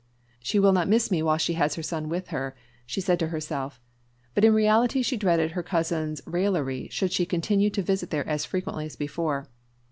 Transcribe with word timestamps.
"She 0.39 0.57
will 0.57 0.71
not 0.73 0.89
miss 0.89 1.11
me 1.11 1.21
while 1.21 1.37
she 1.37 1.53
has 1.53 1.75
her 1.75 1.83
son 1.83 2.09
with 2.09 2.29
her," 2.29 2.55
said 2.87 3.01
she 3.05 3.17
to 3.17 3.27
herself; 3.27 3.79
but 4.33 4.43
in 4.43 4.51
reality 4.51 5.03
she 5.03 5.15
dreaded 5.15 5.51
her 5.51 5.61
cousin's 5.61 6.23
raillery 6.25 6.87
should 6.89 7.11
she 7.11 7.23
continue 7.23 7.69
to 7.69 7.83
visit 7.83 8.09
there 8.09 8.27
as 8.27 8.43
frequently 8.43 8.87
as 8.87 8.95
before. 8.95 9.47